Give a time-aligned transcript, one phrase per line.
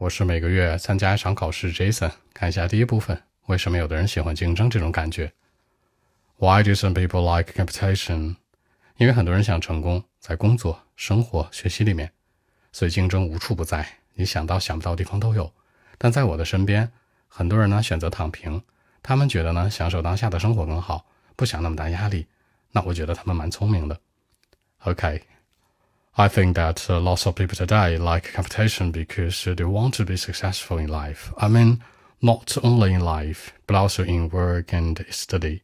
[0.00, 1.70] 我是每个月参加一场考试。
[1.70, 5.30] Jason，看一下第一部分，为什么有的人喜欢竞争这种感觉
[6.38, 8.36] ？Why do some people like competition？
[8.96, 12.10] 因为很多人想成功，在工作、生活、学习里面，
[12.72, 15.52] 所以竞争无处不在，你想到想不到地方都有。
[15.98, 16.90] 但在我的身边，
[17.28, 18.62] 很多人呢选择躺平，
[19.02, 21.04] 他们觉得呢享受当下的生活更好，
[21.36, 22.26] 不想那么大压力。
[22.72, 24.00] 那我觉得他们蛮聪明的。
[24.84, 25.24] OK。
[26.18, 30.78] I think that uh, lots of people today like competition because they want to be successful
[30.78, 31.32] in life.
[31.38, 31.84] I mean,
[32.20, 35.62] not only in life, but also in work and study.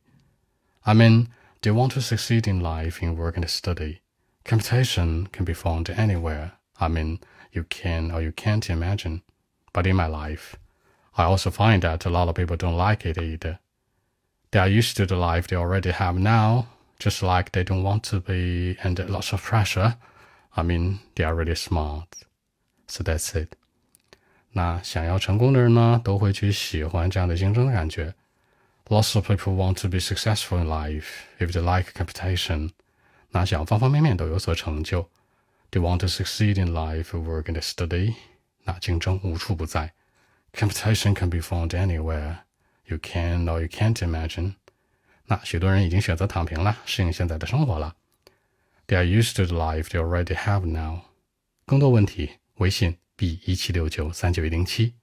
[0.86, 1.28] I mean,
[1.62, 4.02] they want to succeed in life, in work and study.
[4.44, 6.52] Competition can be found anywhere.
[6.80, 7.20] I mean,
[7.52, 9.22] you can or you can't imagine.
[9.72, 10.54] But in my life,
[11.18, 13.58] I also find that a lot of people don't like it either.
[14.52, 16.68] They are used to the life they already have now,
[17.00, 19.96] just like they don't want to be under lots of pressure
[20.55, 22.07] I mean, they are really smart.
[22.87, 23.53] So that's it.
[24.51, 28.13] 那想要成功的人呢，都会去喜欢这样的竞争的感觉。
[28.87, 31.05] Lots of people want to be successful in life
[31.39, 32.71] if they like competition.
[33.29, 35.09] 那想方方面面都有所成就。
[35.71, 38.15] They want to succeed in life, work and study.
[38.65, 39.93] 那竞争无处不在。
[40.51, 42.39] Competition can be found anywhere.
[42.83, 44.55] You can or you can't imagine.
[45.27, 47.95] 那许多人已经选择躺平了，适应现在的生活了。
[48.87, 51.01] they are used to the life they already have now。
[51.65, 54.95] 更多问题，微信 b 一七六九三九一零七。